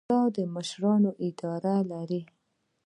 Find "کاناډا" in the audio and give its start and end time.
0.07-0.21